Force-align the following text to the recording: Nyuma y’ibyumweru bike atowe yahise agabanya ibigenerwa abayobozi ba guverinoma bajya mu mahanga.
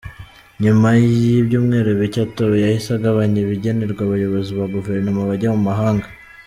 Nyuma 0.63 0.89
y’ibyumweru 1.03 1.91
bike 2.01 2.19
atowe 2.27 2.55
yahise 2.63 2.89
agabanya 2.95 3.39
ibigenerwa 3.41 4.01
abayobozi 4.05 4.51
ba 4.57 4.65
guverinoma 4.75 5.27
bajya 5.29 5.49
mu 5.55 5.61
mahanga. 5.71 6.07